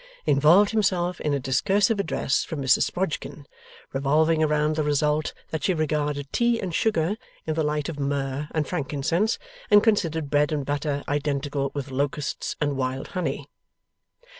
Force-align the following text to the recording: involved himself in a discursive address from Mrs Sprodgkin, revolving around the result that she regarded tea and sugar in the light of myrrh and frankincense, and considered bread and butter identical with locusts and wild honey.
involved 0.25 0.71
himself 0.71 1.21
in 1.21 1.31
a 1.31 1.39
discursive 1.39 1.99
address 1.99 2.43
from 2.43 2.59
Mrs 2.59 2.89
Sprodgkin, 2.89 3.45
revolving 3.93 4.41
around 4.41 4.75
the 4.75 4.81
result 4.81 5.31
that 5.51 5.63
she 5.63 5.75
regarded 5.75 6.33
tea 6.33 6.59
and 6.59 6.73
sugar 6.73 7.17
in 7.45 7.53
the 7.53 7.61
light 7.61 7.87
of 7.87 7.99
myrrh 7.99 8.47
and 8.49 8.67
frankincense, 8.67 9.37
and 9.69 9.83
considered 9.83 10.31
bread 10.31 10.51
and 10.51 10.65
butter 10.65 11.03
identical 11.07 11.69
with 11.75 11.91
locusts 11.91 12.55
and 12.59 12.77
wild 12.77 13.09
honey. 13.09 13.47